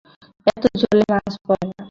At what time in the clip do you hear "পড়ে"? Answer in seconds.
1.45-1.63